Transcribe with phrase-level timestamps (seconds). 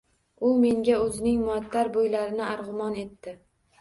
[0.47, 3.37] U menga o‘zining muattar bo‘ylarini armug‘on etdi